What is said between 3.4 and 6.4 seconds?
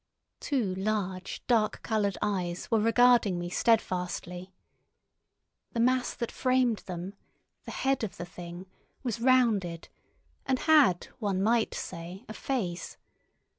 steadfastly. The mass that